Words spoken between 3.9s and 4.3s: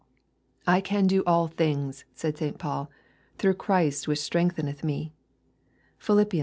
which